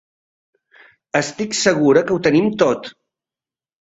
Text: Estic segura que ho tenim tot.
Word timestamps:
Estic 1.21 1.55
segura 1.59 2.05
que 2.07 2.15
ho 2.17 2.21
tenim 2.29 2.49
tot. 2.63 2.91